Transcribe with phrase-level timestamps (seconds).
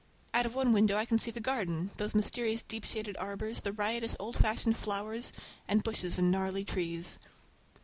[0.33, 3.71] Out of one window I can see the garden, those mysterious deep shaded arbors, the
[3.71, 5.31] riotous old fashioned flowers,
[5.67, 7.19] and bushes and gnarly trees.